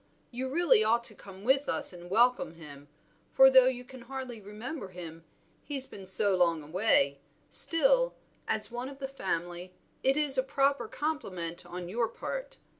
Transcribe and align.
You 0.31 0.49
really 0.49 0.83
ought 0.83 1.03
to 1.03 1.13
come 1.13 1.43
with 1.43 1.69
us 1.69 1.93
and 1.93 2.09
welcome 2.09 2.55
him, 2.55 2.87
for 3.31 3.51
though 3.51 3.67
you 3.67 3.83
can 3.83 4.01
hardly 4.01 4.41
remember 4.41 4.87
him, 4.87 5.23
he's 5.63 5.85
been 5.85 6.07
so 6.07 6.35
long 6.35 6.63
away, 6.63 7.19
still, 7.51 8.15
as 8.47 8.71
one 8.71 8.89
of 8.89 8.97
the 8.97 9.07
family, 9.07 9.75
it 10.01 10.17
is 10.17 10.39
a 10.39 10.43
proper 10.43 10.87
compliment 10.87 11.67
on 11.67 11.87
your 11.87 12.07
part. 12.07 12.57